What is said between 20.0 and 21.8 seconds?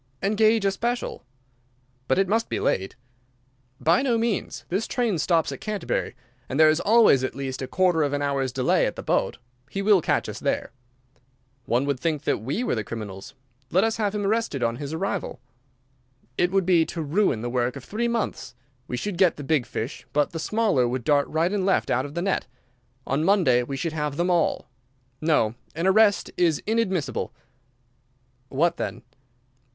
but the smaller would dart right and